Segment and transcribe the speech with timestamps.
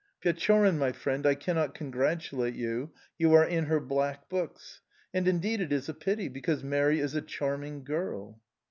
[0.23, 4.81] '...Pechorin, my friend, I cannot congratulate you, you are in her black books...
[5.13, 8.41] And, indeed, it is a pity, because Mary is a charming girl!"...